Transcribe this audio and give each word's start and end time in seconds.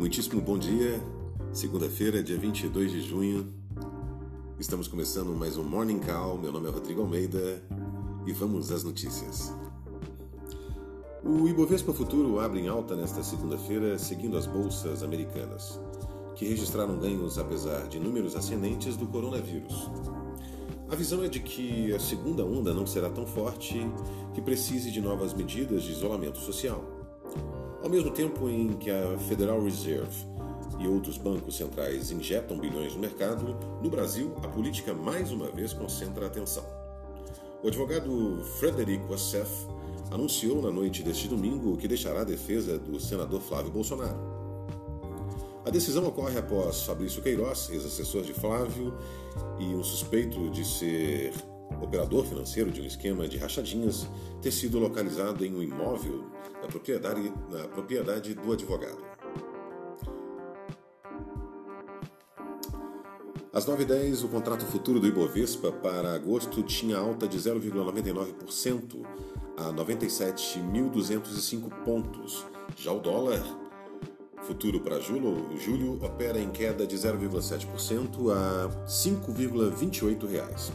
Muitíssimo 0.00 0.40
bom 0.40 0.56
dia, 0.56 0.98
segunda-feira, 1.52 2.22
dia 2.22 2.38
22 2.38 2.90
de 2.90 3.02
junho. 3.02 3.52
Estamos 4.58 4.88
começando 4.88 5.36
mais 5.36 5.58
um 5.58 5.62
Morning 5.62 5.98
Call. 5.98 6.38
Meu 6.38 6.50
nome 6.50 6.68
é 6.68 6.70
Rodrigo 6.70 7.02
Almeida 7.02 7.62
e 8.26 8.32
vamos 8.32 8.72
às 8.72 8.82
notícias. 8.82 9.54
O 11.22 11.46
Ibovespa 11.46 11.92
Futuro 11.92 12.40
abre 12.40 12.60
em 12.60 12.68
alta 12.68 12.96
nesta 12.96 13.22
segunda-feira, 13.22 13.98
seguindo 13.98 14.38
as 14.38 14.46
bolsas 14.46 15.02
americanas, 15.02 15.78
que 16.34 16.46
registraram 16.46 16.98
ganhos 16.98 17.36
apesar 17.36 17.86
de 17.86 18.00
números 18.00 18.34
ascendentes 18.34 18.96
do 18.96 19.06
coronavírus. 19.06 19.90
A 20.90 20.96
visão 20.96 21.22
é 21.22 21.28
de 21.28 21.40
que 21.40 21.92
a 21.92 22.00
segunda 22.00 22.42
onda 22.42 22.72
não 22.72 22.86
será 22.86 23.10
tão 23.10 23.26
forte 23.26 23.86
que 24.32 24.40
precise 24.40 24.90
de 24.90 25.02
novas 25.02 25.34
medidas 25.34 25.82
de 25.82 25.92
isolamento 25.92 26.38
social. 26.38 26.99
Ao 27.82 27.88
mesmo 27.88 28.10
tempo 28.10 28.48
em 28.48 28.74
que 28.74 28.90
a 28.90 29.16
Federal 29.18 29.62
Reserve 29.62 30.26
e 30.78 30.86
outros 30.86 31.16
bancos 31.16 31.56
centrais 31.56 32.10
injetam 32.10 32.58
bilhões 32.58 32.94
no 32.94 33.00
mercado, 33.00 33.56
no 33.82 33.88
Brasil 33.88 34.34
a 34.42 34.48
política 34.48 34.92
mais 34.92 35.32
uma 35.32 35.50
vez 35.50 35.72
concentra 35.72 36.26
a 36.26 36.28
atenção. 36.28 36.64
O 37.62 37.68
advogado 37.68 38.42
Frederico 38.58 39.14
Assef 39.14 39.50
anunciou 40.10 40.60
na 40.60 40.70
noite 40.70 41.02
deste 41.02 41.26
domingo 41.26 41.76
que 41.76 41.88
deixará 41.88 42.20
a 42.20 42.24
defesa 42.24 42.78
do 42.78 43.00
senador 43.00 43.40
Flávio 43.40 43.70
Bolsonaro. 43.70 44.18
A 45.64 45.70
decisão 45.70 46.06
ocorre 46.06 46.38
após 46.38 46.82
Fabrício 46.82 47.22
Queiroz, 47.22 47.70
ex-assessor 47.70 48.22
de 48.22 48.34
Flávio 48.34 48.94
e 49.58 49.64
um 49.74 49.84
suspeito 49.84 50.50
de 50.50 50.64
ser 50.64 51.32
operador 51.80 52.24
financeiro 52.24 52.70
de 52.70 52.80
um 52.80 52.84
esquema 52.84 53.28
de 53.28 53.36
rachadinhas, 53.36 54.06
ter 54.40 54.50
sido 54.50 54.78
localizado 54.78 55.44
em 55.44 55.54
um 55.54 55.62
imóvel 55.62 56.24
da 56.60 56.68
propriedade, 56.68 57.32
na 57.50 57.68
propriedade 57.68 58.34
do 58.34 58.52
advogado. 58.52 59.10
Às 63.52 63.66
9h10, 63.66 64.24
o 64.24 64.28
contrato 64.28 64.64
futuro 64.64 65.00
do 65.00 65.08
Ibovespa 65.08 65.72
para 65.72 66.14
agosto 66.14 66.62
tinha 66.62 66.96
alta 66.96 67.26
de 67.26 67.36
0,99% 67.36 69.04
a 69.56 69.72
97.205 69.72 71.68
pontos. 71.84 72.46
Já 72.76 72.92
o 72.92 73.00
dólar 73.00 73.42
futuro 74.42 74.80
para 74.80 75.00
julho, 75.00 75.48
julho 75.58 76.02
opera 76.04 76.38
em 76.38 76.50
queda 76.50 76.86
de 76.86 76.96
0,7% 76.96 78.30
a 78.32 78.68
5,28 78.86 80.28
reais. 80.28 80.72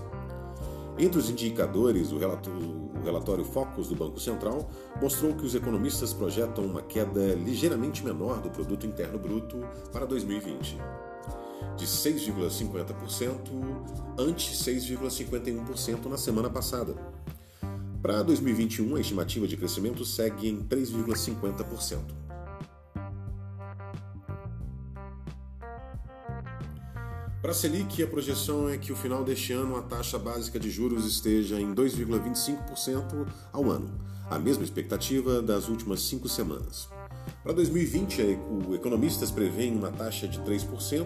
Entre 0.97 1.19
os 1.19 1.29
indicadores, 1.29 2.11
o 2.11 2.17
relatório, 2.17 2.89
o 2.95 3.03
relatório 3.03 3.43
Focus 3.43 3.89
do 3.89 3.95
Banco 3.95 4.19
Central 4.19 4.69
mostrou 5.01 5.35
que 5.35 5.45
os 5.45 5.53
economistas 5.53 6.13
projetam 6.13 6.65
uma 6.65 6.81
queda 6.81 7.33
ligeiramente 7.35 8.03
menor 8.03 8.41
do 8.41 8.49
produto 8.49 8.87
interno 8.87 9.19
bruto 9.19 9.57
para 9.91 10.05
2020, 10.05 10.77
de 11.75 11.85
6,50% 11.85 13.35
ante 14.17 14.53
6,51% 14.53 16.05
na 16.05 16.17
semana 16.17 16.49
passada. 16.49 16.95
Para 18.01 18.23
2021, 18.23 18.95
a 18.95 19.01
estimativa 19.01 19.47
de 19.47 19.57
crescimento 19.57 20.05
segue 20.05 20.47
em 20.47 20.63
3,50%. 20.63 22.24
Para 27.45 27.51
a 27.51 27.55
Selic, 27.55 28.01
a 28.01 28.07
projeção 28.07 28.67
é 28.67 28.75
que 28.75 28.91
o 28.91 28.95
final 28.95 29.23
deste 29.23 29.53
ano 29.53 29.77
a 29.77 29.81
taxa 29.83 30.17
básica 30.17 30.59
de 30.59 30.71
juros 30.71 31.05
esteja 31.05 31.61
em 31.61 31.75
2,25% 31.75 33.27
ao 33.53 33.69
ano, 33.69 33.87
a 34.31 34.39
mesma 34.39 34.63
expectativa 34.63 35.43
das 35.43 35.69
últimas 35.69 36.01
cinco 36.01 36.27
semanas. 36.27 36.89
Para 37.43 37.53
2020, 37.53 38.39
o 38.49 38.73
economistas 38.73 39.29
prevêem 39.29 39.75
uma 39.75 39.91
taxa 39.91 40.27
de 40.27 40.39
3%, 40.39 41.05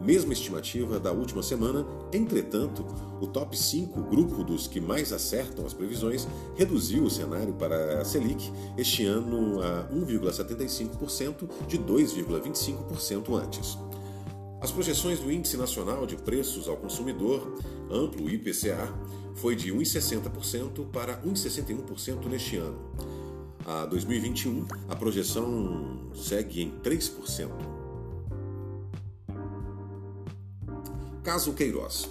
mesma 0.00 0.32
estimativa 0.32 0.98
da 0.98 1.12
última 1.12 1.44
semana. 1.44 1.86
Entretanto, 2.12 2.84
o 3.20 3.28
top 3.28 3.56
5, 3.56 4.02
grupo 4.02 4.42
dos 4.42 4.66
que 4.66 4.80
mais 4.80 5.12
acertam 5.12 5.64
as 5.64 5.72
previsões, 5.72 6.26
reduziu 6.56 7.04
o 7.04 7.10
cenário 7.10 7.54
para 7.54 8.00
a 8.00 8.04
Selic 8.04 8.52
este 8.76 9.06
ano 9.06 9.62
a 9.62 9.88
1,75% 9.94 11.48
de 11.68 11.78
2,25% 11.78 13.40
antes. 13.40 13.78
As 14.60 14.72
projeções 14.72 15.20
do 15.20 15.30
Índice 15.30 15.56
Nacional 15.56 16.04
de 16.04 16.16
Preços 16.16 16.68
ao 16.68 16.76
Consumidor, 16.76 17.58
amplo 17.90 18.28
IPCA, 18.28 18.92
foi 19.36 19.54
de 19.54 19.72
1,60% 19.72 20.90
para 20.90 21.22
1,61% 21.22 22.26
neste 22.26 22.56
ano. 22.56 22.76
A 23.64 23.86
2021, 23.86 24.66
a 24.88 24.96
projeção 24.96 26.10
segue 26.12 26.62
em 26.62 26.70
3%. 26.80 27.50
Caso 31.22 31.52
Queiroz. 31.52 32.08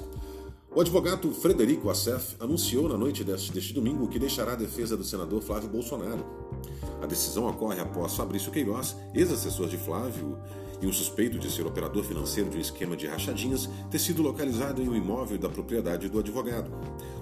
O 0.73 0.79
advogado 0.79 1.33
Frederico 1.33 1.89
Assef 1.89 2.35
anunciou 2.39 2.87
na 2.87 2.95
noite 2.95 3.23
deste, 3.23 3.51
deste 3.51 3.73
domingo 3.73 4.07
que 4.07 4.19
deixará 4.19 4.53
a 4.53 4.55
defesa 4.55 4.95
do 4.95 5.03
senador 5.03 5.41
Flávio 5.41 5.67
Bolsonaro. 5.67 6.23
A 7.01 7.05
decisão 7.05 7.47
ocorre 7.47 7.81
após 7.81 8.13
Fabrício 8.13 8.51
Queiroz, 8.51 8.95
ex-assessor 9.13 9.67
de 9.67 9.77
Flávio 9.77 10.37
e 10.81 10.87
um 10.87 10.93
suspeito 10.93 11.39
de 11.39 11.51
ser 11.51 11.65
operador 11.65 12.03
financeiro 12.03 12.49
de 12.49 12.57
um 12.57 12.61
esquema 12.61 12.95
de 12.95 13.07
rachadinhas, 13.07 13.69
ter 13.89 13.99
sido 13.99 14.21
localizado 14.21 14.81
em 14.81 14.87
um 14.87 14.95
imóvel 14.95 15.37
da 15.37 15.49
propriedade 15.49 16.09
do 16.09 16.19
advogado. 16.19 16.71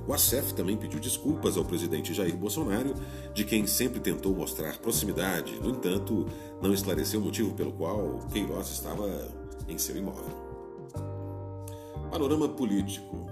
O 0.07 0.13
Assef 0.13 0.53
também 0.53 0.77
pediu 0.77 0.99
desculpas 0.99 1.57
ao 1.57 1.65
presidente 1.65 2.13
Jair 2.13 2.35
Bolsonaro, 2.35 2.93
de 3.33 3.43
quem 3.43 3.65
sempre 3.65 3.99
tentou 3.99 4.35
mostrar 4.35 4.77
proximidade, 4.77 5.59
no 5.61 5.69
entanto, 5.69 6.25
não 6.61 6.73
esclareceu 6.73 7.19
o 7.19 7.23
motivo 7.23 7.53
pelo 7.53 7.71
qual 7.71 8.19
Queiroz 8.31 8.69
estava 8.69 9.31
em 9.67 9.77
seu 9.77 9.95
imóvel. 9.97 10.25
Panorama 12.11 12.47
político. 12.47 13.25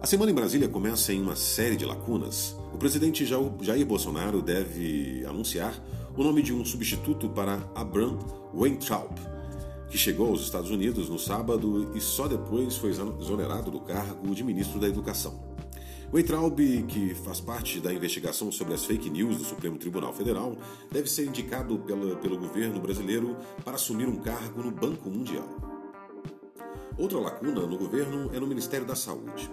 A 0.00 0.06
semana 0.06 0.30
em 0.30 0.34
Brasília 0.34 0.68
começa 0.68 1.12
em 1.12 1.20
uma 1.20 1.34
série 1.34 1.76
de 1.76 1.84
lacunas. 1.84 2.56
O 2.72 2.78
presidente 2.78 3.24
Jair 3.24 3.86
Bolsonaro 3.86 4.42
deve 4.42 5.24
anunciar 5.26 5.74
o 6.16 6.22
nome 6.22 6.42
de 6.42 6.52
um 6.52 6.64
substituto 6.64 7.28
para 7.28 7.68
Abraham 7.74 8.18
Weintraub, 8.54 9.12
que 9.90 9.98
chegou 9.98 10.28
aos 10.28 10.40
Estados 10.40 10.70
Unidos 10.70 11.08
no 11.08 11.18
sábado 11.18 11.92
e 11.94 12.00
só 12.00 12.26
depois 12.26 12.76
foi 12.76 12.90
exonerado 12.90 13.70
do 13.70 13.80
cargo 13.80 14.34
de 14.34 14.42
ministro 14.42 14.80
da 14.80 14.88
Educação. 14.88 15.44
Weintraub, 16.12 16.58
que 16.88 17.14
faz 17.14 17.40
parte 17.40 17.80
da 17.80 17.92
investigação 17.92 18.50
sobre 18.50 18.72
as 18.72 18.84
fake 18.84 19.10
news 19.10 19.36
do 19.36 19.44
Supremo 19.44 19.76
Tribunal 19.76 20.14
Federal, 20.14 20.56
deve 20.90 21.10
ser 21.10 21.26
indicado 21.26 21.78
pela, 21.80 22.16
pelo 22.16 22.38
governo 22.38 22.80
brasileiro 22.80 23.36
para 23.64 23.74
assumir 23.74 24.08
um 24.08 24.16
cargo 24.16 24.62
no 24.62 24.70
Banco 24.70 25.10
Mundial. 25.10 25.48
Outra 26.96 27.18
lacuna 27.18 27.66
no 27.66 27.76
governo 27.76 28.30
é 28.32 28.40
no 28.40 28.46
Ministério 28.46 28.86
da 28.86 28.94
Saúde 28.94 29.50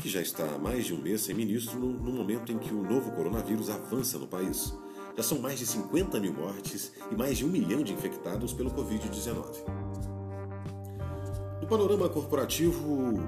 que 0.00 0.08
já 0.08 0.20
está 0.20 0.44
há 0.54 0.58
mais 0.58 0.86
de 0.86 0.94
um 0.94 1.00
mês 1.00 1.20
sem 1.20 1.34
ministro 1.34 1.78
no 1.78 2.12
momento 2.12 2.50
em 2.50 2.58
que 2.58 2.72
o 2.72 2.82
novo 2.82 3.12
coronavírus 3.12 3.68
avança 3.68 4.18
no 4.18 4.26
país. 4.26 4.74
Já 5.16 5.22
são 5.22 5.38
mais 5.38 5.58
de 5.58 5.66
50 5.66 6.20
mil 6.20 6.32
mortes 6.32 6.92
e 7.10 7.14
mais 7.14 7.38
de 7.38 7.44
um 7.44 7.48
milhão 7.48 7.82
de 7.82 7.92
infectados 7.92 8.52
pelo 8.52 8.70
Covid-19. 8.70 9.44
No 11.60 11.66
panorama 11.66 12.08
corporativo, 12.08 13.20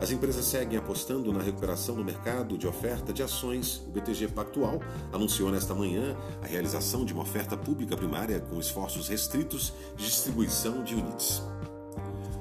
as 0.00 0.10
empresas 0.10 0.44
seguem 0.44 0.78
apostando 0.78 1.32
na 1.32 1.42
recuperação 1.42 1.94
do 1.94 2.04
mercado 2.04 2.56
de 2.56 2.66
oferta 2.66 3.12
de 3.12 3.22
ações. 3.22 3.82
O 3.86 3.90
BTG 3.90 4.28
Pactual 4.28 4.80
anunciou 5.12 5.50
nesta 5.50 5.74
manhã 5.74 6.16
a 6.42 6.46
realização 6.46 7.04
de 7.04 7.12
uma 7.12 7.22
oferta 7.22 7.56
pública 7.56 7.96
primária 7.96 8.40
com 8.40 8.58
esforços 8.58 9.08
restritos 9.08 9.72
de 9.96 10.06
distribuição 10.06 10.82
de 10.82 10.94
units. 10.94 11.42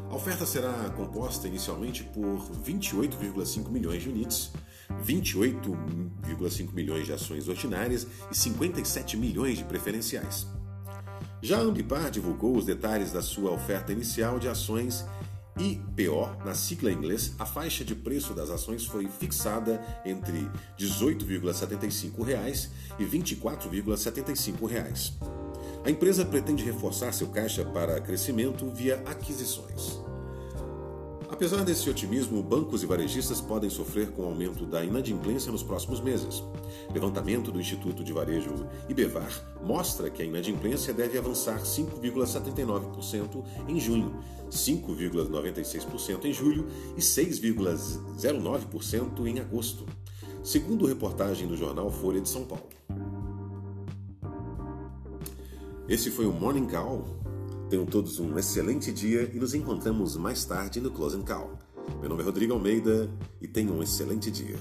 A 0.09 0.15
oferta 0.15 0.45
será 0.45 0.71
composta 0.95 1.47
inicialmente 1.47 2.03
por 2.03 2.39
28,5 2.65 3.69
milhões 3.69 4.01
de 4.01 4.09
unidades, 4.09 4.51
28,5 5.05 6.73
milhões 6.73 7.05
de 7.05 7.13
ações 7.13 7.47
ordinárias 7.47 8.07
e 8.31 8.35
57 8.35 9.17
milhões 9.17 9.57
de 9.57 9.63
preferenciais. 9.63 10.47
Já 11.41 11.57
a 11.57 11.61
Ambipar 11.61 12.11
divulgou 12.11 12.55
os 12.57 12.65
detalhes 12.65 13.11
da 13.11 13.21
sua 13.21 13.51
oferta 13.51 13.93
inicial 13.93 14.39
de 14.39 14.47
ações 14.47 15.05
IPO, 15.59 16.37
na 16.45 16.53
sigla 16.53 16.89
em 16.89 16.95
inglês, 16.95 17.33
a 17.37 17.45
faixa 17.45 17.83
de 17.83 17.93
preço 17.93 18.33
das 18.33 18.49
ações 18.49 18.85
foi 18.85 19.09
fixada 19.09 19.81
entre 20.05 20.37
R$ 20.37 20.49
18,75 20.79 22.69
e 22.97 23.03
R$ 23.03 23.19
24,75. 23.19 25.13
A 25.83 25.89
empresa 25.89 26.25
pretende 26.25 26.63
reforçar 26.63 27.11
seu 27.13 27.27
caixa 27.27 27.65
para 27.65 27.99
crescimento 27.99 28.69
via 28.69 29.03
aquisições. 29.05 29.99
Apesar 31.31 31.63
desse 31.63 31.87
otimismo, 31.89 32.41
bancos 32.41 32.81
e 32.81 32.87
varejistas 32.87 33.39
podem 33.39 33.69
sofrer 33.69 34.09
com 34.11 34.23
o 34.23 34.25
aumento 34.25 34.65
da 34.65 34.83
inadimplência 34.83 35.51
nos 35.51 35.61
próximos 35.61 36.01
meses. 36.01 36.43
Levantamento 36.91 37.51
do 37.51 37.61
Instituto 37.61 38.03
de 38.03 38.11
Varejo 38.11 38.65
Ibevar 38.89 39.31
mostra 39.63 40.09
que 40.09 40.23
a 40.23 40.25
inadimplência 40.25 40.91
deve 40.91 41.19
avançar 41.19 41.61
5,79% 41.61 43.43
em 43.67 43.79
junho, 43.79 44.15
5,96% 44.49 46.25
em 46.25 46.33
julho 46.33 46.65
e 46.97 47.01
6,09% 47.01 49.27
em 49.27 49.39
agosto, 49.39 49.85
segundo 50.43 50.87
reportagem 50.87 51.47
do 51.47 51.55
jornal 51.55 51.91
Folha 51.91 52.19
de 52.19 52.27
São 52.27 52.43
Paulo. 52.43 52.67
Este 55.87 56.09
foi 56.11 56.25
o 56.25 56.31
Morning 56.31 56.67
Call. 56.67 57.18
Tenham 57.69 57.85
todos 57.85 58.19
um 58.19 58.35
excelente 58.39 58.91
dia 58.91 59.29
e 59.31 59.39
nos 59.39 59.53
encontramos 59.53 60.17
mais 60.17 60.43
tarde 60.43 60.81
no 60.81 60.89
Closing 60.89 61.21
Call. 61.21 61.59
Meu 61.99 62.09
nome 62.09 62.23
é 62.23 62.25
Rodrigo 62.25 62.53
Almeida 62.53 63.07
e 63.39 63.47
tenham 63.47 63.77
um 63.77 63.83
excelente 63.83 64.31
dia. 64.31 64.57